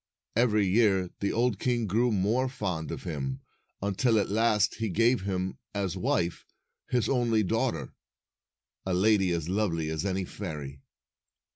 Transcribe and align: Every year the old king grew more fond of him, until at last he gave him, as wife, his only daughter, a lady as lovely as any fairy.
Every 0.35 0.65
year 0.65 1.11
the 1.19 1.31
old 1.31 1.59
king 1.59 1.85
grew 1.85 2.11
more 2.11 2.49
fond 2.49 2.89
of 2.89 3.03
him, 3.03 3.41
until 3.83 4.17
at 4.17 4.29
last 4.31 4.73
he 4.77 4.89
gave 4.89 5.21
him, 5.21 5.59
as 5.75 5.95
wife, 5.95 6.43
his 6.89 7.07
only 7.07 7.43
daughter, 7.43 7.93
a 8.83 8.95
lady 8.95 9.29
as 9.29 9.47
lovely 9.47 9.91
as 9.91 10.03
any 10.03 10.25
fairy. 10.25 10.81